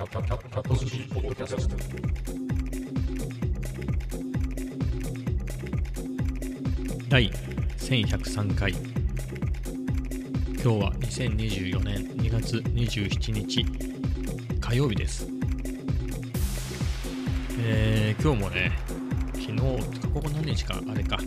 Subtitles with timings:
[0.00, 1.76] タタタタト寿司ポッドキャスト
[7.10, 7.30] 第
[7.76, 8.80] 1103回今
[10.56, 13.66] 日は2024年2月27日
[14.58, 15.28] 火曜日です。
[17.58, 18.72] えー、今日もね
[19.34, 19.58] 昨日
[20.14, 21.18] ここ何日かあれか。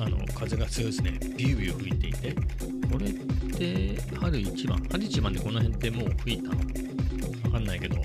[0.00, 1.20] あの風が強いですね。
[1.36, 2.34] ビュービュー吹いていて。
[2.90, 4.82] これって春一番。
[4.90, 6.87] 春一番でこの辺ってもう吹いたの？
[7.58, 7.96] かんないけど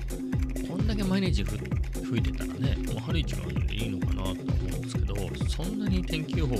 [0.68, 5.14] こんだけ毎日吹いてたらねもう春一番でいいのかなと思うんですけど
[5.48, 6.54] そんなに天気予報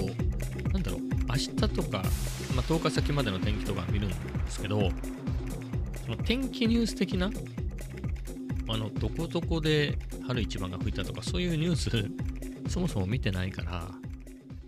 [0.73, 1.99] なんだろう明日とか、
[2.55, 4.17] まあ、10日先までの天気とか見るんで
[4.49, 4.91] すけど
[6.05, 7.31] その天気ニュース的な
[8.69, 11.91] あのどこどこで春一番が吹いたとかそういうニュース
[12.71, 13.91] そもそも見てないから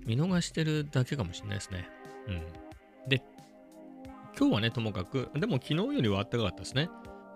[0.05, 1.88] 見逃してるだけかもしれないですね。
[2.29, 3.09] うん。
[3.09, 3.24] で、
[4.38, 6.88] 今日はね、ともかく、でも昨日よりは暖かかったですね。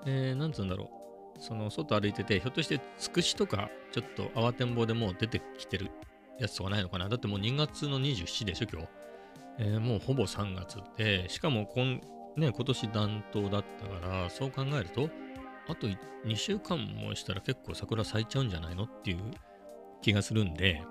[0.07, 0.91] えー、なんつうんだろ
[1.37, 1.41] う。
[1.41, 5.91] その外歩いてて、ひょっとしてつくしとか、ちょっと慌てんぼうでもう出てきてる
[6.39, 7.09] やつとかないのかな。
[7.09, 8.89] だってもう2月の27でしょ、今日。
[9.59, 12.01] えー、もうほぼ3月で、しかも今,、
[12.37, 15.11] ね、今年暖冬だったから、そう考えると、
[15.69, 19.19] あと2週間もしたら結構桜咲いちゃうんじゃないのっていう
[20.03, 20.83] 気がするんで、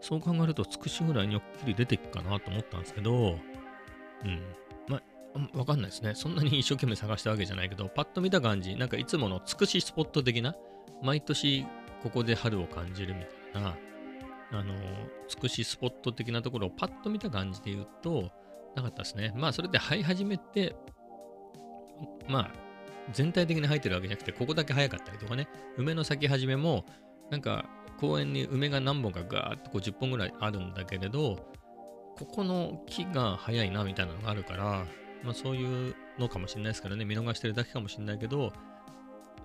[0.00, 3.38] そう考えると、つくしぐらいにおっきり出てくかなと思ったんですけど、
[4.24, 4.42] うん。
[5.54, 6.14] わかんないですね。
[6.14, 10.54] そんなに一生懸命探したわけじゃないけど、パッと見た感じ、なんかいつものつくしスポット的な、
[11.02, 11.66] 毎年
[12.02, 13.76] ここで春を感じるみたいな、
[14.52, 14.74] あの、
[15.28, 18.30] つくしスポット的なところをパッと見た感じで言うと、
[18.74, 19.32] なかったですね。
[19.36, 20.74] まあ、それで生え始めて、
[22.28, 22.50] まあ、
[23.12, 26.84] 全体的に生えてるわけじゃなくて、ここだけ早かったりとかね、梅の咲き始めも、
[27.30, 27.66] なんか
[27.98, 31.36] 公園に梅が何本かガーッとこう10本ぐらいあるんだけれど、
[32.16, 34.84] ここの木が早いなみたいなのがあるから、
[35.22, 38.52] まあそういうのかもしれないですからね、見逃してるだけかもしれないけど、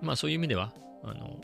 [0.01, 1.39] まあそういう意味では、あの、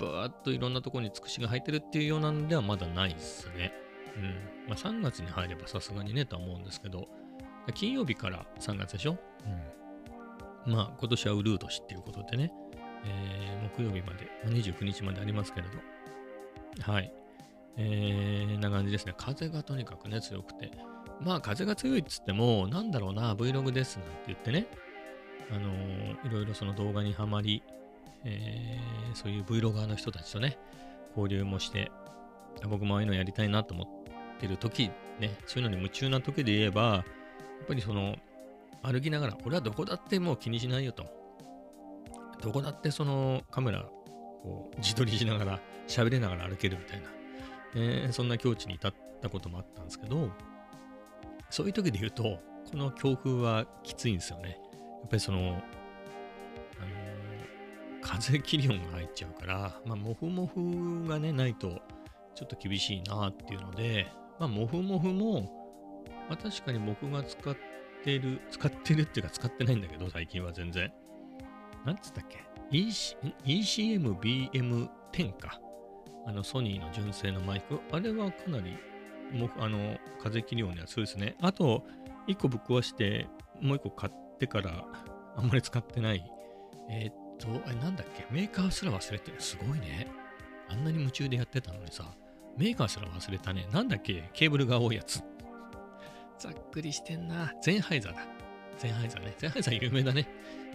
[0.00, 3.72] バーっといろんなところにつくしが生えてるっていうようなのではまだないですね。
[4.16, 4.22] うん。
[4.68, 7.06] まあ3月に入ればさすがにねとは思うんですけど、
[7.74, 9.16] 金曜日から3月でしょ？
[10.66, 10.72] うん。
[10.72, 12.52] まあ今年はウルー年っていうことでね、
[13.04, 17.12] えー、木曜日まで、29日までありますけれど、はい。
[17.76, 19.14] えー、な感じですね。
[19.16, 20.70] 風がとにかくね、強くて。
[21.20, 24.66] まあ、風が強いっつっても、なんだろうな、Vlog ですなんて言ってね、
[25.50, 27.62] あのー、いろいろその動画にはまり、
[28.24, 30.58] えー、そういう Vlogger の人たちとね、
[31.16, 31.90] 交流もして、
[32.68, 37.04] 僕もああいうのやりたいなと思ってる時、ね、そういうのに夢中な時で言えば、や
[37.64, 38.16] っぱりその、
[38.82, 41.06] 歩きながら、俺はどこだってもう気にしないよと。
[42.42, 43.86] どこだってそのカメラ
[44.42, 47.08] こう自撮りしながら喋れながら歩けるみたいな、
[47.74, 50.28] えー、そんな境地に至ったこともあったんですけど、
[51.50, 52.40] そういう時で言うと、
[52.70, 54.58] この強風はきついんですよね。
[55.00, 55.58] やっぱりその、あの、
[58.00, 61.82] 風切り音が入っちゃうから、まあ、モフモフがね、ないと、
[62.34, 64.06] ちょっと厳しいなっていうので、
[64.38, 67.56] まあ、モフモフも、まあ、確かに僕が使っ
[68.02, 70.92] てる、使ってるっていうか使ってないんだけど、最近は全然。
[71.84, 75.60] なんつったっけ ?ECM BM10 か。
[76.26, 77.78] あの、ソニーの純正のマイク。
[77.92, 78.76] あれはかなり、
[79.34, 81.36] もあの、風切り音にはそうですね。
[81.40, 81.84] あと、
[82.28, 83.26] 1個ぶっ壊して、
[83.60, 84.84] もう1個買ってから、
[85.36, 86.24] あんまり使ってない。
[86.90, 88.26] えー、っと、あれなんだっけ？
[88.30, 89.40] メーカーすら忘れてる。
[89.40, 90.06] すごいね。
[90.68, 92.04] あんなに夢中でやってたのにさ、
[92.56, 93.66] メーカーすら忘れたね。
[93.72, 94.30] なんだっけ？
[94.32, 95.22] ケーブルが多いやつ。
[96.38, 97.52] ざっくりしてんな。
[97.62, 98.20] ゼンハイザーだ。
[98.78, 99.34] ゼンハイザーね。
[99.38, 100.28] ゼンハイザー有名だね。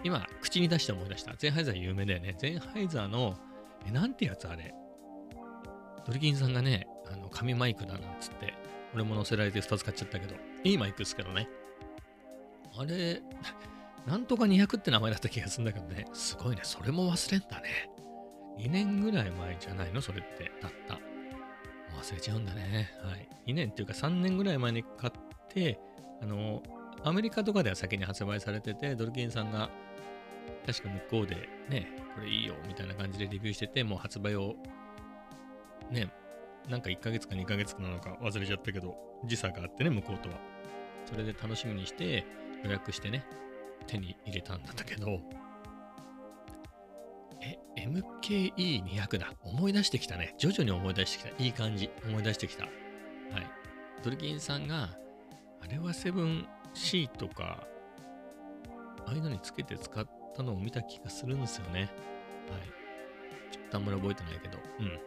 [0.04, 1.34] 今、口に出して思い出した。
[1.36, 2.36] ゼンハイザー有名だよね。
[2.38, 3.38] ゼンハイザーの、
[3.86, 4.74] え、なんてやつあれ？
[6.06, 8.54] ドリキンさんがね、あの、紙マイクだなんつって、
[8.94, 11.48] 俺も乗せられて2つ買っちゃったけど、いいマイクですけどね。
[12.78, 13.22] あれ、
[14.08, 16.06] なんとか200って名前だった気がするんだけどね。
[16.14, 16.62] すごいね。
[16.64, 17.90] それも忘れんだね。
[18.58, 20.02] 2年ぐらい前じゃないの？
[20.02, 20.52] それって。
[20.62, 21.00] だった。
[21.96, 22.92] 忘れちゃうんだね。
[23.04, 23.28] はい。
[23.48, 25.14] 2年っていうか3年ぐらい前に買っ
[25.50, 25.80] て、
[26.22, 26.64] あの、
[27.04, 29.70] アメリカとかでは先に発売されてて、ドルキンさんが
[30.66, 34.56] 確か向こうでね、これいいよみたいな感じでレビューしてて、もう発売を
[35.90, 36.12] ね、
[36.68, 38.96] なんか1ヶ月か2ヶ月かなのか忘れちゃったけど、
[39.26, 40.36] 時差があってね、向こうとは。
[41.06, 42.26] それで楽しみにして
[42.64, 43.26] 予約してね、
[43.88, 45.20] 手に入れたんだったけど、
[47.42, 49.34] え、MKE200 だ。
[49.44, 50.36] 思い出してきたね。
[50.38, 51.44] 徐々に思い出してきた。
[51.44, 51.90] いい感じ。
[52.06, 52.66] 思い出してきた。
[52.66, 52.74] はい。
[54.04, 54.98] ドルキンさんが、
[55.62, 57.66] あれは 7C とか、
[59.06, 61.82] ああいうのにつけて使ったのを見た気がするんですよね。
[61.82, 61.90] はい。
[63.52, 65.00] ちょっとあんまり覚えてないけど、うん。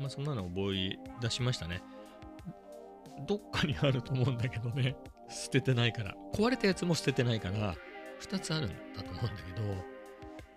[0.00, 1.82] まあそんなの覚え出しましたね。
[3.26, 4.96] どっかにあると思うんだけどね。
[5.28, 6.14] 捨ててないから。
[6.32, 7.74] 壊れたやつも捨ててないから、
[8.20, 10.00] 2つあるんだと思うんだけど、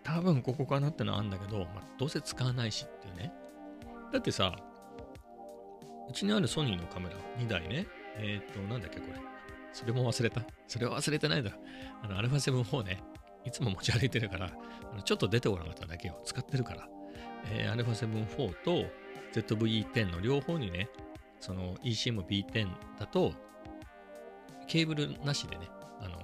[0.04, 3.34] 多分ここかなってのはあるんだけど、まあ、どうせ使わないしっていうね。
[4.12, 4.56] だってさ、
[6.10, 7.88] うちにあるソニーのカメラ2台ね、
[8.18, 9.20] えっ、ー、と、なんだっけこれ。
[9.72, 10.42] それも忘れた。
[10.68, 11.58] それは忘れてないだろ。
[12.04, 13.04] あの、α7-4 ね、
[13.46, 14.52] いつも持ち歩いてるから、
[14.92, 16.88] あのちょっと出てこなかっただけを使ってるから、
[17.52, 18.86] えー、α7-4 と
[19.34, 20.90] ZVE10 の両方にね、
[21.40, 22.68] その ECM-B10
[23.00, 23.34] だと、
[24.68, 25.70] ケーブルなしでね、
[26.00, 26.18] あの、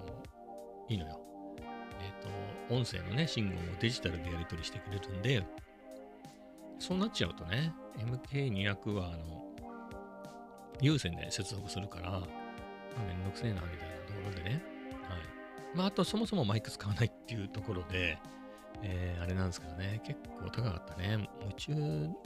[0.88, 1.20] いいのよ。
[2.02, 5.44] えっ、ー、と、音声のね、信号をデジタルでやり取りしてくれるんで、
[6.80, 9.44] そうなっちゃうとね、MK200 は、あの、
[10.82, 12.22] 有線で接続するから、まあ、
[13.08, 14.64] めんどくせえな、みたいなところでね。
[15.04, 15.20] はい。
[15.76, 18.18] まあ、あと、そもそもマイク使わないっていうところで、
[18.84, 21.30] えー、あれなんですけどね、結構高かったね。
[21.42, 21.74] 夢中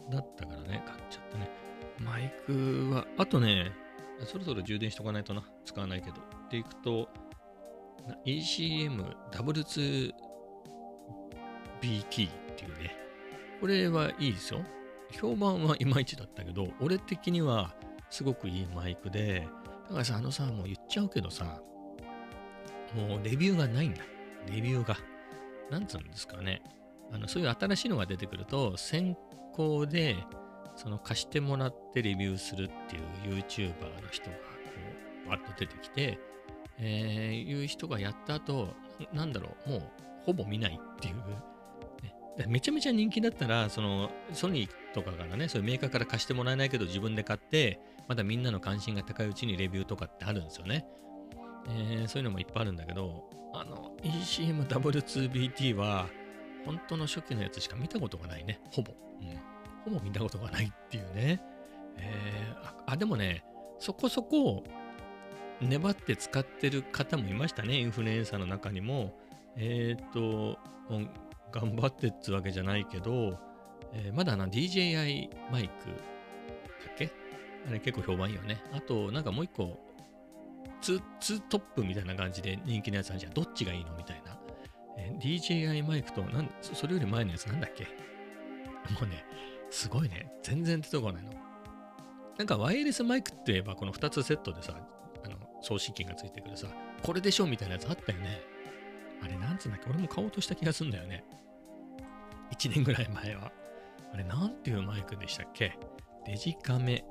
[0.09, 1.49] だったからね、買っちゃったね。
[1.99, 3.71] マイクは、あとね、
[4.25, 6.17] そろそろ充電しとかないとな、使わないけど。
[6.17, 7.09] っていくと、
[8.25, 10.11] ECM-W2BT っ
[12.05, 12.95] ていうね、
[13.59, 14.61] これはいいですよ。
[15.11, 17.73] 評判はいまいちだったけど、俺的には
[18.09, 19.47] すごくいいマイクで、
[19.87, 21.61] だからさ、あのさ、もう言っちゃうけどさ、
[22.95, 24.03] もうレビューがないんだ。
[24.47, 24.97] レビューが。
[25.73, 26.61] なんつうんですかね。
[27.11, 29.17] あのそういう新しいのが出てくると、先
[29.53, 30.15] 行で、
[30.75, 34.41] その貸してもらってレビューするっていう YouTuber の人がこ
[35.25, 36.19] う、バッと出てきて、
[36.79, 38.69] えー、いう人がやった後、
[39.13, 39.81] なんだろう、もう
[40.25, 42.45] ほぼ見ないっていう、ね。
[42.47, 50.85] めちゃめちゃ人気だったら、そのソニーとかからね、そういうメーカーから貸してもらえないけど自分で買って、まだみんなの関心が高いうちにレビューとかってあるんですよね。
[51.69, 56.07] えー、そういうのもいっぱいあるんだけど、あの、ECM-W2BT は、
[56.65, 58.59] 本当の初期のやつしか見たことがないね。
[58.71, 58.93] ほぼ。
[59.21, 59.93] うん。
[59.93, 61.41] ほぼ見たことがないっていうね。
[61.97, 63.43] えー、あ、でもね、
[63.79, 64.63] そこそこ
[65.61, 67.79] 粘って使ってる方もいましたね。
[67.79, 69.13] インフルエンサーの中にも。
[69.55, 70.57] えっ、ー、と、
[71.51, 73.37] 頑張ってっつわけじゃないけど、
[73.93, 75.93] えー、まだな、DJI マイクだ
[76.91, 77.11] っけ？
[77.67, 78.61] あれ結構評判いいよね。
[78.73, 79.77] あと、なんかもう一個、
[80.81, 83.33] ツートップみたいな感じで人気のやつあるじゃん。
[83.33, 83.95] どっちがいいの？
[83.95, 84.37] みたいな。
[84.97, 87.83] え、DJI マイクとなん、それより前のやつなんだっけ？
[87.83, 87.89] も
[89.03, 89.23] うね、
[89.69, 90.31] すごいね。
[90.43, 91.31] 全然出てこないの。
[92.37, 94.75] なんかワイヤレスマイクって言えばこの2つセットでさ、
[95.23, 96.67] あの送信機がついてくるさ、
[97.03, 98.41] これでしょみたいなやつあったよね。
[99.23, 99.89] あれなんつうんだっけ？
[99.89, 101.23] 俺も買おうとした気がするんだよね。
[102.51, 103.51] 1年ぐらい前は。
[104.13, 105.77] あれなんていうマイクでしたっけ？
[106.25, 107.03] デジカメ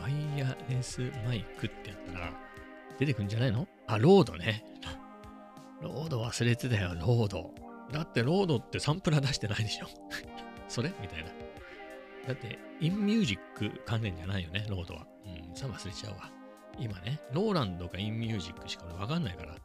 [0.00, 2.32] ワイヤレスマイクってやったら
[2.98, 3.66] 出てくんじゃないの？
[3.86, 4.64] あ、 RODE ね。
[5.80, 7.54] RODE 忘れてたよ、 RODE。
[7.92, 9.86] だって RODE ってサンプラー出してないでしょ。
[10.68, 10.92] それ？
[11.00, 11.30] みたいな。
[12.26, 15.06] だって、 inMusic 関連じゃないよね、 RODE は。
[15.24, 16.30] うん、さ忘れちゃうわ。
[16.78, 19.52] 今ね、ローランドか inMusic しか俺わかんないから。
[19.52, 19.58] うん。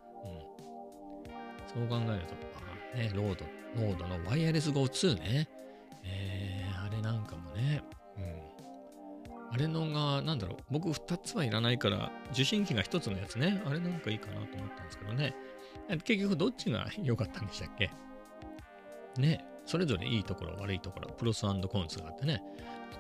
[1.68, 2.36] そう考えると、
[2.94, 5.50] あね、 RODE、RODE の Wireless GO2 ね。
[6.06, 7.84] えー、あれなんかもね、
[8.18, 9.54] うん。
[9.54, 15.36] あれのが、なんだろう、僕2つはいらないから、受信機が1つのやつね、あれなんかいいかなと思ったんですけどね。
[15.90, 17.92] 結局どっちが良かったんでしたっけ？
[19.18, 22.42] ね、それぞれいいところ、悪いところ、 pros cons があってね。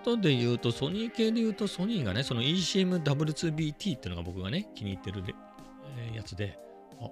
[0.03, 5.23] 後で言うと、ソニー系で言うと、ソニーがね、その ECM-W2BT っていうのが僕がね、気に入ってる
[5.97, 6.59] えやつで、
[7.01, 7.09] あ、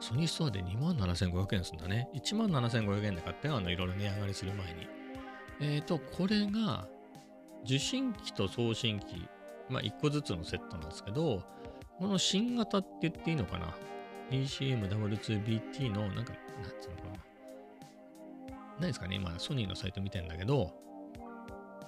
[0.00, 2.08] ソニーストアで27,500円するんだね。
[2.14, 4.88] 17,500円で買ってあの、いろいろ値上がりする前に。
[5.60, 6.88] えっ、ー、と、これが、
[7.64, 9.28] 受信機と送信機、
[9.68, 11.42] まあ、1個ずつのセットなんですけど、
[11.98, 13.74] この新型って言っていいのかな？
[14.30, 17.26] ?ECM-W2BT の、なんか、なんつうのかな
[18.80, 20.72] 何ですかね、今、ソニーのサイト見てんだけど、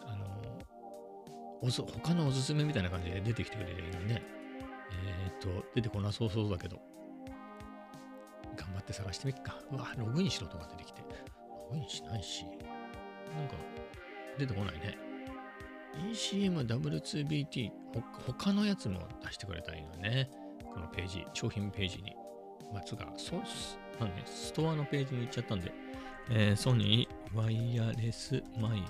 [0.07, 0.27] あの、
[1.61, 4.23] おす他のおすすめみたいな感じで出てきてくれるのね。
[4.91, 6.81] えっ、と、出てこなそうそうだけど、
[8.57, 9.57] 頑張って探してみっか。
[9.71, 11.03] うわ、ログインしろとか出てきて。
[11.03, 12.55] ログインしないし、なん
[13.49, 13.55] か、
[14.39, 14.99] 出てこないね。
[15.97, 17.71] ECMW2BT、
[18.27, 20.31] 他のやつも出してくれたらいいのね。
[20.73, 22.17] このページ、商品ページに。
[22.73, 23.41] まあ、つが、そう、
[23.99, 25.73] まあね、ストアのページに行っちゃったんで、
[26.31, 28.83] えー、ソニーワイヤレスマイ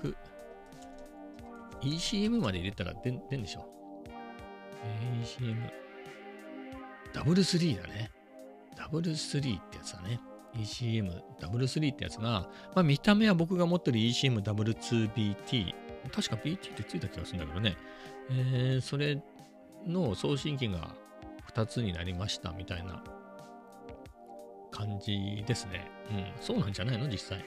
[0.00, 0.16] ク
[1.82, 3.66] ECM まで入れたら出んでしょ
[5.22, 5.70] ？ECM。
[7.12, 8.10] W3 だね。
[8.76, 10.20] W3 ってやつだね。
[10.54, 15.74] ECM W3 ってやつが、まあ、見た目は僕が持ってる ECM W2BT。
[16.10, 17.76] 確か BT ってついた気がするんだけどね。
[18.30, 19.22] えー、それ
[19.86, 20.94] の送信機が
[21.50, 23.02] 2つになりましたみたいな
[24.70, 25.90] 感じですね。
[26.10, 27.44] うん、そうなんじゃないの実際。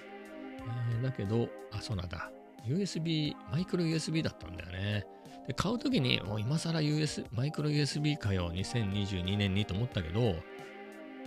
[0.92, 2.32] えー、だけど、あ、そうなんだ。
[2.66, 5.06] USB、マイクロ USB だったんだよね。
[5.48, 10.36] で、買うときに、もう今更 US、マイクロ USB かよ、2022年にと思ったけど、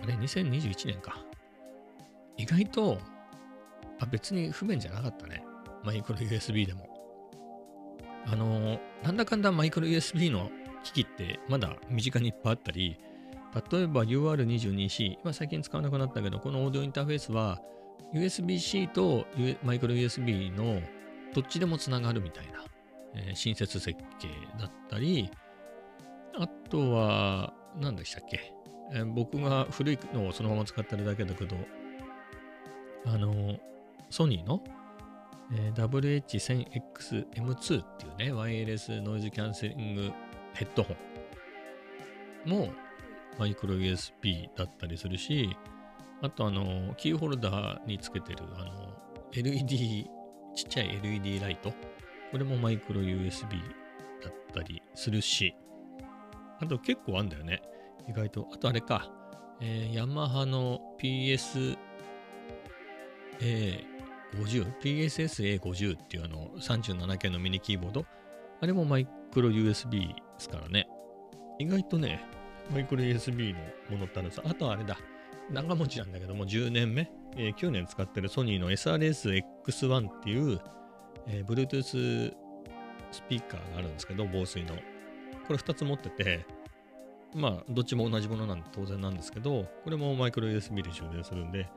[0.01, 1.19] あれ、2021年か。
[2.37, 2.99] 意外と
[3.99, 5.43] あ別に不便じゃなかったね。
[5.83, 6.87] マイクロ USB でも。
[8.25, 10.49] あの、なんだかんだマイクロ USB の
[10.93, 12.97] 機器ってまだ身近にいっぱいあったり、
[13.71, 17.59] 例えば UR22C、今最近使わなくなったけど、このオーディオインターフェースは
[18.13, 19.25] USB-C と
[19.63, 20.81] マイクロ USB の
[21.33, 22.63] どっちでもつながるみたいな、
[23.15, 24.29] えー、新設設計
[24.59, 25.29] だったり、
[26.39, 28.53] あとは、何でしたっけ、
[28.93, 31.55] えー、僕が古いのをそのまま使ってるだけだけど、
[33.05, 33.57] あの、
[34.09, 34.63] ソニーの、
[35.53, 40.11] えー、WH1000XM2 っていうね、ワイヤレスノイズキャンセリング
[40.57, 40.95] ヘッドホ
[42.45, 42.69] ンも
[43.37, 45.55] マイクロ USB だったりするし、
[46.21, 48.93] あとあの、キーホルダーにつけてるあの、
[49.33, 50.09] LED、
[50.55, 51.71] ちっちゃい LED ライト。
[52.31, 53.61] これもマイクロ USB
[54.23, 55.55] だったりするし、
[56.59, 57.61] あと結構あんだよね。
[58.09, 58.47] 意外と。
[58.51, 59.11] あとあれか、
[59.61, 61.77] えー、ヤマハの PS
[63.39, 68.05] A50、PSS-A50 っていうあの37件のミニキーボード。
[68.59, 70.87] あれもマイクロ USB ですからね。
[71.59, 72.23] 意外とね、
[72.71, 73.59] マイクロ USB の
[73.91, 74.97] ものってあるんですあとあれだ。
[75.49, 80.59] 長持ちなんだけども、10年目、えー、9年使ってるソニーの SRS-X1 っていう、
[81.27, 82.33] えー、Bluetooth
[83.11, 84.75] スピーカーがあるんですけど、防水の。
[85.47, 86.45] これ2つ持ってて、
[87.33, 91.69] まあ、どっちも同じものなんで当然なんですけど、これもマイクロ USB で充電するんで、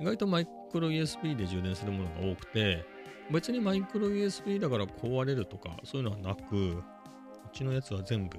[0.00, 2.84] 意外とマイクロ USB で充電するものが多くて、
[3.30, 6.82] 別にマイクロ USB だから壊れるとか、そういうのはなく、
[7.52, 8.38] ちのやつは全部、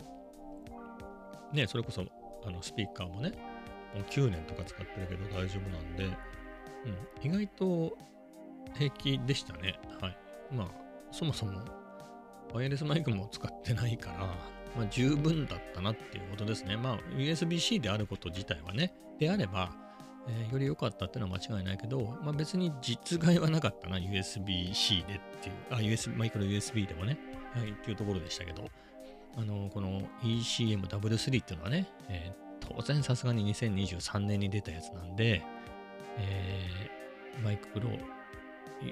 [1.53, 2.03] ね、それこそ
[2.45, 3.31] あのスピーカーもね、
[3.93, 6.15] もう9年とか使ってるけど大丈夫なんで、うん、
[7.23, 7.97] 意外と
[8.73, 9.79] 平気でしたね。
[9.99, 10.17] はい。
[10.51, 10.67] まあ、
[11.11, 11.61] そもそも
[12.53, 14.17] ワイヤレスマイクも使ってないから、
[14.75, 16.77] まあ、十分だったなっていうことですね。
[16.77, 19.71] まあ、USB-C であること自体はね、であれば、
[20.27, 27.17] えー、より良かったっていうのは間違いないけど、まあ、別に実害はなかったな、USB-C でっていう、あ、US、マイクロ USB でもね、
[27.53, 28.65] はい、っていうところでしたけど、
[29.37, 35.43] あの、この ECMW3 っていうのはね、えー、当然さすがに2023年に出たやつなんで、
[36.17, 37.89] えー、マイクロ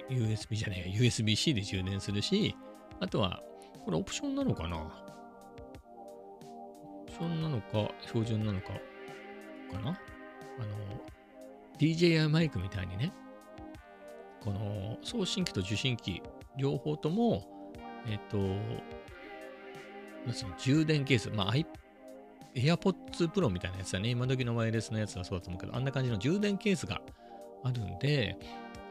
[0.09, 2.55] USB じゃねえ USB-C で充電するし、
[2.99, 3.41] あとは、
[3.85, 4.77] これオプションなのかな？
[4.77, 4.89] オ
[7.05, 8.67] プションなのか、標準なのか、
[9.71, 9.89] かな？
[9.89, 9.95] あの、
[11.79, 13.11] DJI マイクみたいにね、
[14.41, 16.21] この送信機と受信機、
[16.57, 17.73] 両方とも、
[18.07, 18.37] えっ、と、
[20.25, 21.53] なんつうの、充電ケース、まあ、
[22.55, 24.09] AirPods Pro みたいなやつだね。
[24.09, 27.01] 今時のワイヤレスのやつはそうだと思うけど、あんな感じの充電ケースが
[27.63, 28.37] あるんで、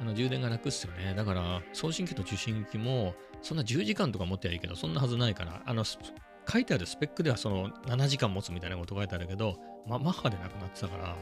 [0.00, 1.14] あの充電が楽っすよね。
[1.14, 9.56] だから、送信機と受信機も、そんな10時間とか持ってはいいけど、そんなはずないから、あの、書いてあるスペックではその7時間持つみたいなこと書いてあるけど、
[9.86, 11.16] ま、マッハでなくなってたから、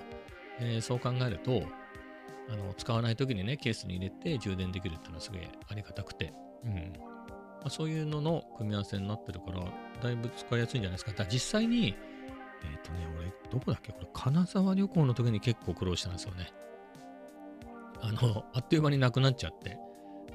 [0.61, 1.63] えー、そう考えると、
[2.49, 6.33] あの使わない時にね、ケースに入れて充電できるっていうのはすげえありがたくて、
[6.65, 6.93] うん。
[7.67, 9.61] まあ、そういうのの組み合わせになってるから、
[10.01, 11.11] だいぶ使いやすいんじゃないですか。
[11.11, 11.97] だか実際に、
[12.63, 13.91] えっ、ー、とね、俺、どこだっけ？
[13.91, 16.53] これ、金沢旅行の時に結構苦労したんですよね。
[18.01, 19.81] あの、あっという間になくなっちゃって、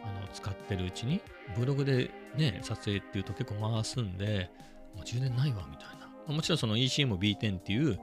[0.03, 1.21] あの、使ってるうちに、
[1.57, 4.51] ブログでね、撮影っていうと結構回すんで、
[4.93, 5.87] もう充電ないわ、みたい
[6.27, 6.33] な。
[6.33, 7.97] もちろんその ECM-B10 っていう、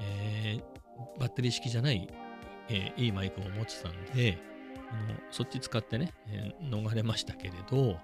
[0.00, 2.08] えー、バッテリー式じゃない、
[2.70, 4.38] えー、いいマイクを持ってたんで、
[4.90, 7.98] あのそっち使ってね、えー、逃れましたけれど、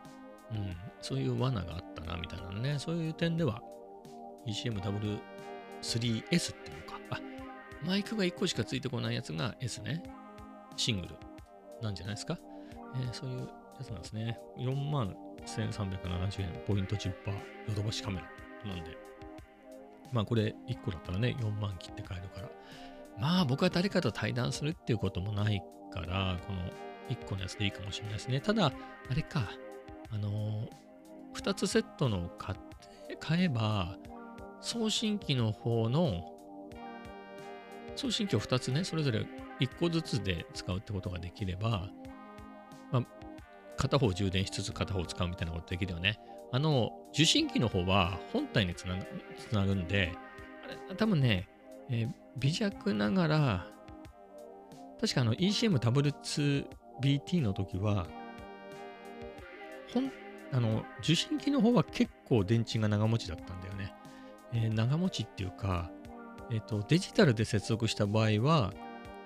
[0.53, 3.61] うん、そういう罠があったな、みたいなね、そういう点では
[4.47, 7.01] ECMW3S っていうのか。
[7.11, 7.21] あ、
[7.85, 10.03] マイクが1個しかついてこないやつが S ね。
[10.77, 11.17] シングル
[11.83, 12.39] なんじゃないですか。
[12.97, 14.39] えー、そういうやつなんですね。
[14.59, 17.13] 4万1370円、ポイント10%、
[17.69, 18.23] ヨドバシカメラ
[18.71, 18.97] なんで。
[20.13, 22.49] まあこれ1個だったらね、4万切って買えるから。
[23.19, 25.63] まあ僕は誰かと対談するっていうこともない
[25.93, 26.61] から、この
[27.09, 28.41] 1個のやつでいいかもしれないですね。
[28.41, 29.51] ただ、あれか、
[30.11, 30.69] あの、
[31.35, 32.59] 2つセットの買っ
[33.09, 33.97] て、買えば、
[34.61, 36.33] 送信機の方の、
[37.95, 39.27] 送信機を2つね、それぞれ
[39.61, 41.89] 1個ずつで使うってことができれば、
[42.93, 43.07] まあ、
[43.77, 46.19] 片方充電しつつ片方使うみたいなことできるよね。
[46.53, 48.97] あの、受信機の方は本体につな
[49.39, 50.13] つなぐんで、
[50.97, 51.49] 多分ね、
[51.91, 53.67] えー、微弱ながら、
[55.01, 58.07] 確かあの ECMW2BT の時は、
[60.01, 60.13] 本
[60.53, 63.93] あの受信機の方は結構電池が長持ちだったんだよね。
[64.53, 65.91] えー、長持ちっていうか、
[66.51, 68.73] え、ー、と、デジタルで接続した場合は、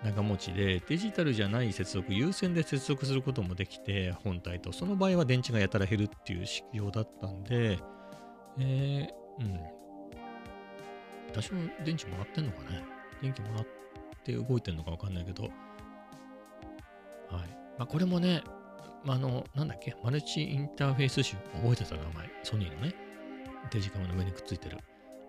[0.03, 7.79] 長持ちで、デジタルじゃない接続、有線で接続することもできて、本体と、その場合は電池がやたら減るっていう仕様だったんで、
[8.59, 9.61] えー、うん。
[11.29, 12.83] 私も電池もらってんのかね
[13.23, 13.67] 電気もらっ
[14.25, 15.53] て動いてんのかわかんないけど、はい。
[17.79, 18.43] まあ、これもね、
[19.07, 22.95] あ、の、なんだっけ、マルチインターフェース種、覚えてた名前、ソニーのね、
[23.71, 24.79] デジカメの上にくっついてる。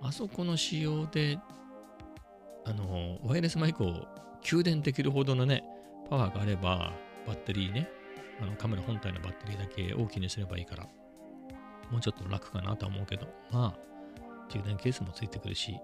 [0.01, 1.38] あそこの仕様で、
[2.66, 4.08] あの、ワイヤレスマイクを
[4.42, 5.63] 給電できるほどのね、
[6.10, 6.94] パワーがあれば、
[7.28, 7.90] バッテリーね、
[8.42, 10.84] あのカメラ本体のバッテリーだけ大きにすればいいから、
[11.92, 13.80] もうちょっと楽かなとは思うけど、まあ、
[14.50, 15.78] 充電ケースもついてくるし、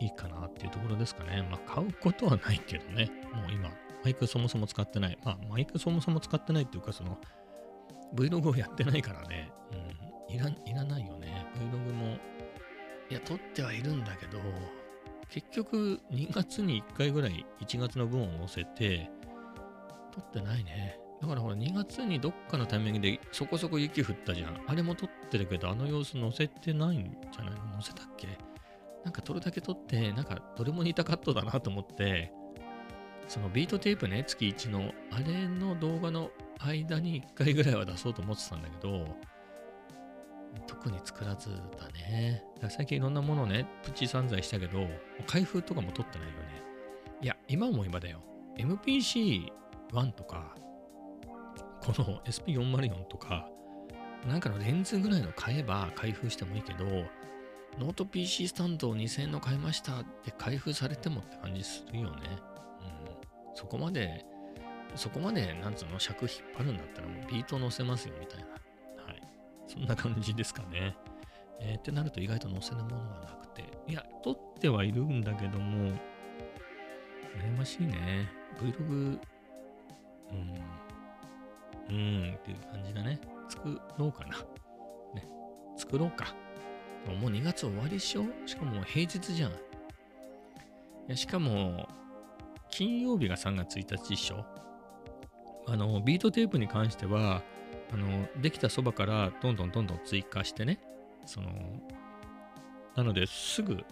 [0.00, 1.46] いいかなっていうところですかね。
[1.50, 3.10] まあ、買うことはないけどね。
[3.32, 3.70] もう今、
[4.04, 5.18] マイクそもそも使ってない。
[5.24, 7.18] まあ、マイクそもそも使ってないっていうか、その、
[8.14, 9.50] Vlog をやってないからね。
[10.28, 11.46] うん、いらいらないよね。
[11.56, 12.16] Vlog も、
[13.10, 14.38] いや、撮ってはいるんだけど、
[15.30, 19.10] 結局、2月に1回ぐらい1月の分を載せて、
[20.12, 20.98] 撮ってないね。
[21.20, 24.60] だからほら、2月にどっかのタイミングでそこそこ雪降ったじゃん。
[24.66, 27.72] あれも撮ってるけど、あの様子載せてないんじゃないの？
[27.80, 28.28] 載せたっけ？
[29.04, 32.32] なんか撮るだけ撮って、なんかどれも似たカットだなと思って、
[33.28, 39.06] その beat tape ね、月1の、あれの動画の間に1回ぐらいは出そうと思ってたんだけど、
[40.66, 42.44] 特に作らずだね。
[42.60, 44.86] だ最近いろんなものね、プチ散財したけど、
[45.26, 46.38] 開封とかも撮ってないよね。
[47.20, 48.20] いや、今思えばだよ。
[48.56, 50.54] MPC1 とか、
[51.80, 53.48] この SP404 とか、
[54.26, 56.84] なんかのレンズぐらいの買えば開封してもいいけど、
[57.78, 62.20] ノート PC スタンドを2000円の買いましたって開封されてもって感じするよね。
[62.80, 63.56] うん。
[63.56, 64.24] そこまで、
[64.94, 68.46] そこまで、なんつうの、尺引っ張るんだったらもうビート乗せますよみたいな。
[69.04, 69.22] はい。
[69.66, 70.96] そんな感じですかね。
[71.60, 73.64] えーってなると意外と載せるものがなくて。
[73.88, 75.90] いや、撮ってはいるんだけども、
[77.36, 78.28] 羨ましいね。
[78.60, 79.18] Vlog、
[80.30, 80.74] うん。
[81.88, 83.20] うんっていう感じだね。
[83.48, 84.38] 作ろうかな。
[85.14, 85.26] ね。
[85.76, 86.34] 作ろうか。
[87.12, 88.24] もう2月終わりっしょ？
[88.46, 89.50] しかも平日じゃん。
[89.50, 89.54] い
[91.08, 91.88] やしかも、
[92.70, 94.44] 金曜日が3月1日っしょ？
[95.66, 97.42] あの、ビートテープに関しては、
[97.92, 100.78] あの、できたそばからどんどんどんどん追加してね、
[101.26, 101.50] その、
[102.96, 103.84] なのですぐ、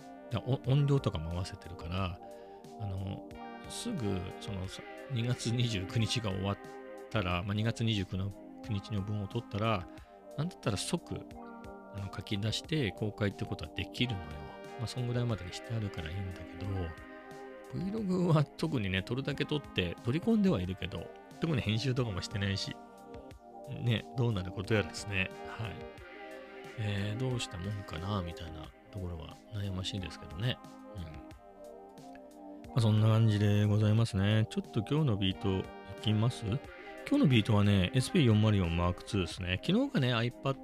[0.67, 2.19] 音量とかも合わせてるから、
[2.81, 3.23] あの、
[3.69, 4.67] すぐ、その、
[5.13, 6.59] 2月29日が終わっ
[7.11, 8.31] たら、まあ、2月29
[8.71, 9.87] 日の分を取ったら、
[10.39, 11.21] なんだったら即、
[11.97, 14.27] あの書き出して公開ってことはできるのよ。
[14.79, 21.07] まあ、そんぐらいまでにしてあるからいいんだけど、Vlog は特にね、撮るだけ撮って取り込んではいるけど、
[21.41, 22.75] 特に編集とかもしてないし、
[23.83, 25.31] ね、どうなることやらですね。
[25.59, 25.71] はい。
[26.79, 30.59] えー、どうしたもんかな、みたいなところは悩ましいですけどね。
[30.97, 31.03] うん。
[32.69, 34.47] まあ、そんな感じでございますね。
[34.51, 35.65] ちょっと今日のビートい
[36.03, 36.45] きます？
[36.45, 36.59] 今
[37.13, 39.61] 日のビートはね、SP404M2 ですね。
[39.65, 40.57] 昨日がね、iPad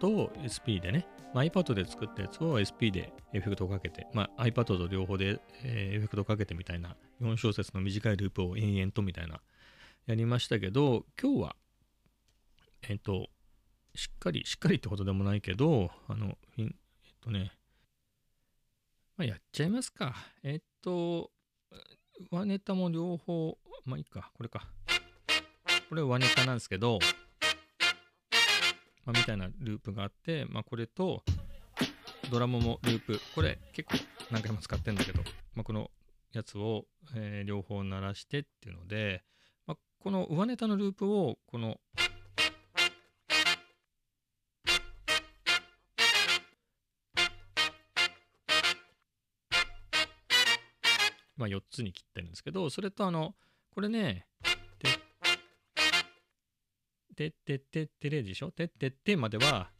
[0.00, 9.40] と SP でね、まあ、iPad で作ったやつを SP でエフェクトをかけて、まあ、iPad と両方で、えエフェクトをかけてみたいな4小節の短いループを延々とみたいな
[10.06, 11.56] やりましたけど、今日は、
[12.88, 13.28] えっ、と、
[13.94, 16.66] しっかり、しっかりってことでもないけど、あの、えっ、
[17.20, 17.52] とね、
[19.16, 20.14] まあ、やっちゃいますか。
[20.42, 21.30] えっ、と、
[22.30, 24.68] 上ネタも両方、まあいいか、これか。
[25.88, 26.98] これ上ネタなんですけど、
[29.06, 31.22] まあ、みたいなループがあって、まあ、これと
[32.30, 33.20] ドラムもループ。
[33.36, 35.22] これ結構何回も使ってんだけど、
[35.54, 35.90] まあ、この
[36.32, 39.22] やつを、えー両方鳴らしてっていうので、
[39.66, 41.78] まあ、この上ネタのループをこの
[51.36, 53.34] まあ、4つに切ってるんですけどそれとあの
[53.74, 54.26] これね
[57.16, 58.50] てってってってれでしょ？
[58.50, 59.70] てってってまでは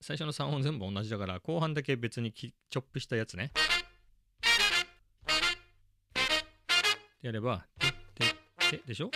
[0.00, 3.46] 最初の3音全部同じだから後半だけ別にチョップしたやつね。
[3.46, 3.48] っ
[7.20, 9.10] てやればてってってでしょ？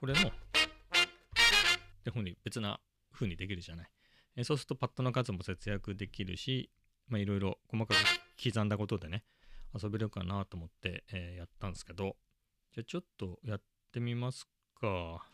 [0.00, 0.32] これもっ
[2.04, 2.80] てふうに別な
[3.14, 3.88] 風にできるじゃない。
[4.34, 6.72] えそうするとパッドの数も節約できるし
[7.06, 7.98] まあいろいろ細かく
[8.42, 9.22] 刻んだことでね
[9.80, 12.16] 遊べるかなと思って、えーやったんですけど。
[12.74, 14.46] じゃあちょっとやってみます
[14.80, 15.31] か。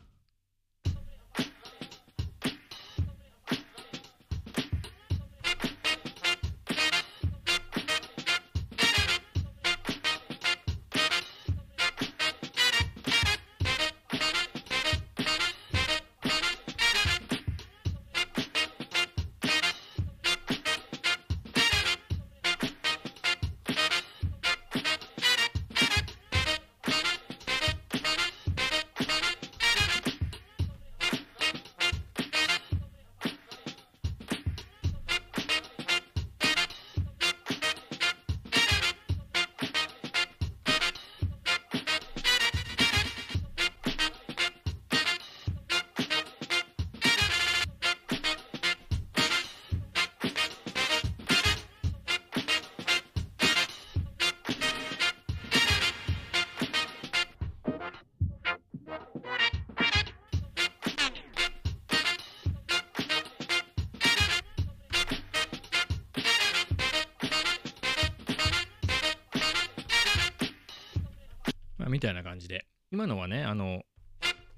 [71.98, 72.64] みたいな感じで。
[72.92, 73.82] 今のはね、あの、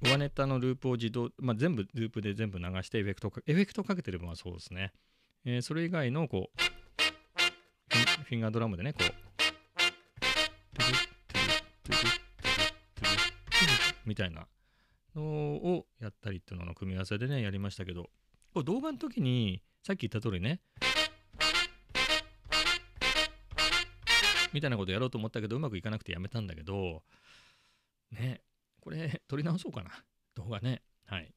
[0.03, 4.93] 上ネタのループを自動、まあ、全部ループで全部流してエフェクト、エフェクトかけてる分はそうですね。
[5.47, 6.63] えーそれ以外のこう、
[8.25, 9.05] フィンガードラムでね、こう、
[14.05, 14.47] みたいな
[15.15, 18.11] のをやったりっていうのの組み合わせでね、やりましたけど、
[18.53, 20.61] こう動画の時に、さっき言った通りね、
[24.53, 27.03] みたいなことやろうと思ったけど、うまくいかなくてやめたんだけど、
[28.13, 28.43] ね、
[28.81, 29.91] これ、撮り直そうかな。
[30.35, 30.83] 動画ね。
[31.07, 31.33] はい。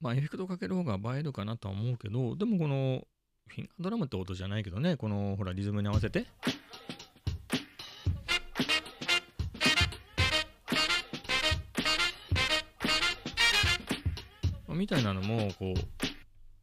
[0.00, 3.06] まあ、エフェクトかける方が映えるかなとは思うけど、でもこの、
[3.46, 6.26] フィンガードラムって音じゃないけどね、この、ほら、リズムに合わせて。
[14.68, 15.74] みたいなのも、こ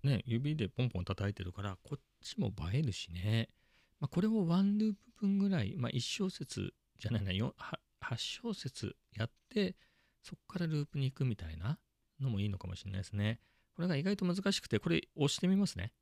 [0.04, 3.50] う、ね、指でポンポン叩いてるから、こっちも映えるしね。
[4.04, 7.56] まあ、これをワンループ分ぐらい、まあ、1小節じゃないな、よ
[8.02, 9.78] 8小節やって、
[10.22, 11.80] そこからループに行くみたいな
[12.20, 13.40] のもいいのかもしれないですね。
[13.74, 15.94] これが意外と難しくて、これ押してみますね。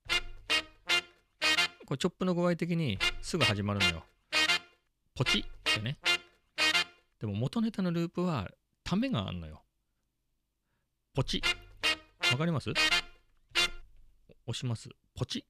[1.86, 4.04] これチョップの具合的にすぐ始まるのよ。
[5.14, 6.00] ポチってね。
[7.20, 8.50] でも元ネタのループは
[8.84, 9.62] ためがあんのよ。
[11.14, 11.44] ポチ。
[12.32, 12.72] わかります？
[12.72, 14.90] 押します。
[15.14, 15.46] ポチ。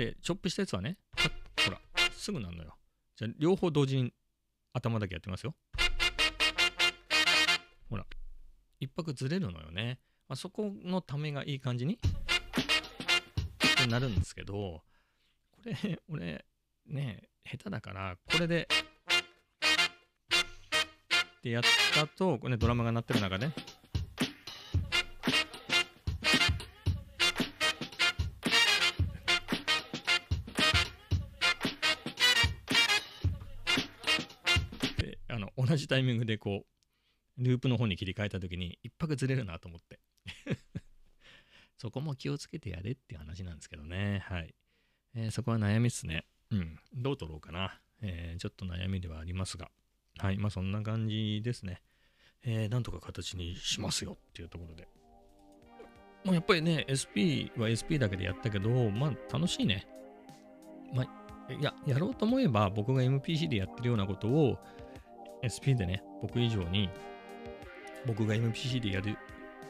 [0.00, 0.96] で、チョップしたやつはね、
[1.62, 1.78] ほら、
[2.10, 2.74] すぐなんのよ。
[3.16, 4.14] じゃあ、両方同時に
[4.72, 5.54] 頭だけやってますよ。
[7.90, 8.06] ほら、
[8.78, 9.98] 一拍ずれるのよね。
[10.26, 11.98] まあ、そこのためがいい感じにっ
[13.76, 16.46] てなるんですけど、これ、俺、
[16.86, 18.68] ね、下手だから、これで、
[21.40, 23.54] ってやったと、これね、ドラムが鳴ってる中で、で
[35.70, 36.64] 同じタイミングでこ
[37.38, 40.00] うループの方に切り替えた時に一拍ずれるなと思って。
[41.78, 44.22] そこも気をつけてやれっていう話なんですけどね。
[44.26, 44.54] はい、
[45.14, 46.26] えーそこは悩みっすね。
[46.50, 46.78] うん。
[46.92, 49.70] どう取ろうかな、えーちょっと悩みではありますが。
[50.18, 50.38] はい。
[50.38, 51.82] まあそんな感じですね。
[52.42, 54.88] えーなんとか形にしますよっていうところで。
[56.24, 59.86] もうやっぱりね SP は SP だけでやったけどまあ楽しいね。
[60.92, 64.58] まあいや、やろうと思えば僕が MPC でやってるようなことを
[65.42, 66.90] SP でね、僕以上に、
[68.06, 69.16] 僕が MPC でやる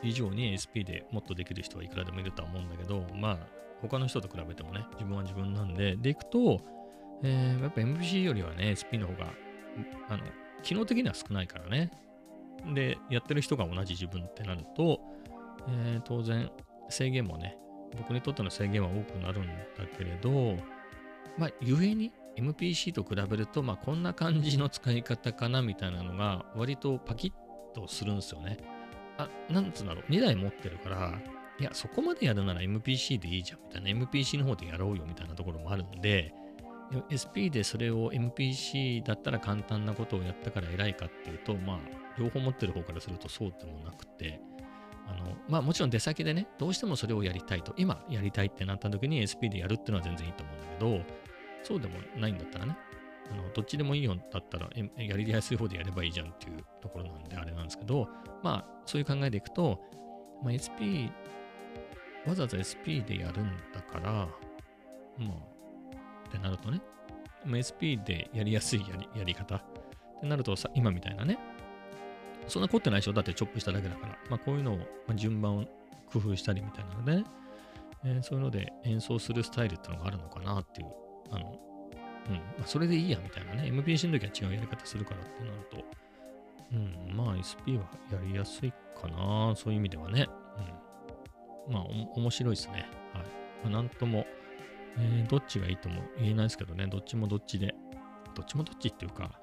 [0.02, 3.38] 以上に SP でもっとできる人はいくらでもいるとは思うんだけど、まあ、
[3.80, 6.61] 他の人と比べてもね、自分は自分なんで、でいくと、
[7.22, 9.26] えーやっぱ MPC よりはね、SP の方が、
[10.09, 10.22] あの、
[10.62, 11.90] 機能的には少ないからね。
[12.74, 15.00] で、やってる人が同じ自分ってなると、
[15.68, 16.50] えー当然、
[16.88, 17.56] 制限もね、
[17.96, 19.52] 僕にとっての制限は多くなるんだ
[19.96, 20.56] けれど、
[21.38, 28.59] まあ、ゆえに MPC と比べると、まあ、こんな感じの使い方かなみたいなのが、割とパキッとするんですよね。
[29.18, 31.20] あ、なんつうんだろう、2台持ってるから、
[31.59, 36.35] いや、そこまでやるなら MPC でいいじゃんみたいな、MPC の方でやろうよみたいなところもあるんで、
[37.12, 41.79] SP でそれを MPC だったら簡単なことをやったから偉いかっていうと、まあ、
[42.18, 44.40] 両方持ってる方からするとそうでもなくて、
[45.07, 51.19] あの、まあもちろん出先でね、どうしてもそれをやりたいと、今やりたいってなった時に SP でやるっていうのは全然いいと思うんだけど、
[51.62, 52.77] そうでもないんだったらね、
[53.31, 58.09] あのどっちでもいいよだったら、やりやすい方でやればいいじゃんっていうところなんであれなんですけど、
[58.42, 59.79] まあそういう考えでいくと、
[60.42, 61.11] まあ、SP、
[62.27, 64.27] わざわざ SP でやるんだから、ま
[65.29, 66.81] あ、ってなるとね、
[67.44, 69.62] ま SP でやりやすいやりやり方っ
[70.20, 71.38] てなるとさ、今みたいなね、
[72.46, 74.18] そんな凝ってないでしょだってチョップしただけだから。
[74.29, 75.64] まあこういうのを、まあ、順番を
[76.12, 77.25] 工夫したりみたいなのでね、
[78.05, 80.88] えーそういうので演奏するスタイルってのがあるのかなっていう、
[81.31, 81.59] あの、
[82.59, 85.85] うん、それでいいやみたいなね、MPC の時は違うやり方するからってなると、
[86.73, 90.27] うん、まあ SP はやりやすいかな、そういう意味ではね。
[91.69, 92.88] うん、まあ面白いですね。
[93.14, 93.25] はい。
[93.64, 94.27] まあ、なんとも、
[94.99, 97.75] えーどっちがいいとも言えないですけどね、どっちもどっちで、
[98.35, 99.40] どっちもどっちっていうか、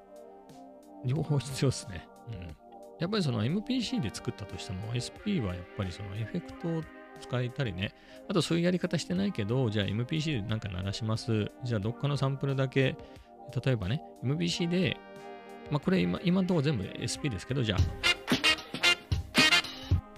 [1.06, 2.08] 両方必要ですね。
[2.28, 2.56] うん。
[3.00, 6.82] やっぱりその MPC で作ったとしても SP はやっぱりそのエフェクトを
[7.18, 7.94] 使えたりね、
[8.30, 11.52] あとそういうやり方してないけど、じゃあ MPC でなんか鳴らします。
[11.64, 12.96] じゃあどっかのサンプルだけ、
[13.66, 14.98] 例えばね、MPC で、
[15.72, 17.78] まあこれ今、今のところ全部 SP ですけど、じゃ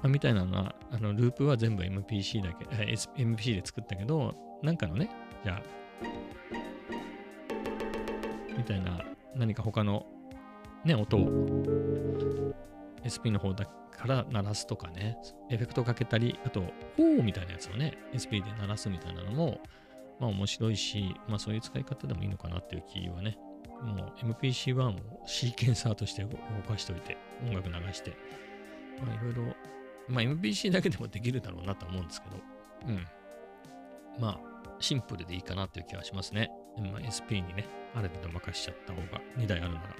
[0.01, 4.33] あ、みたいなのは、あのループは全部 MPC だけ、MPC で作ったけど、
[4.63, 5.09] なんかのね、
[5.43, 5.61] じゃあ、
[8.57, 9.03] みたいな
[9.35, 10.05] 何か他の
[10.85, 12.53] ね、音を。
[13.03, 13.65] SP の方だ
[13.99, 15.17] から鳴らすとかね、
[15.49, 16.61] エフェクトかけたり、あと、
[16.95, 19.59] フォーみたいなやつをね、SP で鳴らすみたいなのも、
[20.19, 23.37] まあ面白いし、まあそういう使い方でもいいのかなっていう気はね、
[23.83, 28.15] もう MPC-1 をシーケンサーとして動かしておいて、音楽流して、
[29.05, 29.55] まあいろいろ、
[30.07, 32.37] まあ MPC だけでもできるだろうなと思うんですけど、
[32.87, 33.05] うん。
[34.17, 34.39] まあ、
[34.79, 36.49] シンプルでいいかなっていう気がしますね。
[36.77, 39.95] まあ、SP にね、ある程度任しちゃった方が、2台あるなら、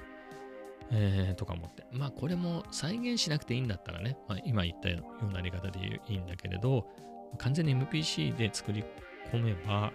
[0.92, 1.86] えー、とか思って。
[1.92, 6.88] まあ、これも再現しなくていいんだったらね、まあ、今言ったようなやり方でいいんだけれど、
[7.38, 8.84] 完全に MPC で作り
[9.32, 9.92] 込めば、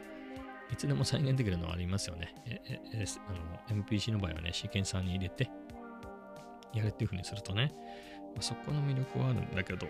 [0.72, 2.34] いつでも再現できるのはありますよね。
[2.46, 3.04] えええ
[3.68, 5.50] あの MPC の場合はね、シーケンサーに入れて、
[6.72, 7.72] やるっていう風にするとね、
[8.34, 9.86] まあ、そこの魅力はあるんだけど、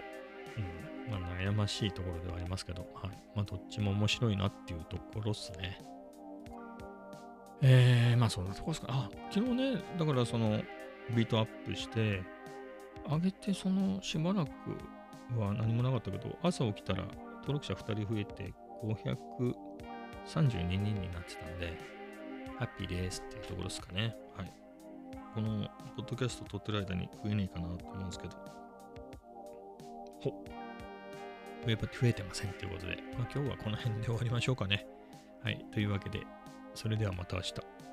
[0.56, 5.78] うんまあ、悩ましいところではありますけど、はいまあ、どっちも面白いなっていうところっすね。
[7.62, 8.88] えー、まあそんなとこですか。
[8.90, 10.60] あ、昨日ね、だからその
[11.10, 12.22] ビートアップして、
[13.08, 14.50] 上げてそのしばらく
[15.38, 17.04] は何もなかったけど、朝起きたら
[17.40, 21.78] 登録者2人増えて532人になってたんで、
[22.58, 24.16] ハッピーですっていうところですかね。
[24.36, 24.52] はい。
[25.34, 28.36] このポッドキャスト撮ってる間に増えねえかなと思うんですけど、
[30.20, 30.44] ほ
[31.66, 34.86] 増え増えてませんということで、まあ、今日はこの辺で終わりましょうかね。
[35.42, 35.64] はい。
[35.72, 36.20] というわけで、
[36.74, 37.83] それではまた明日。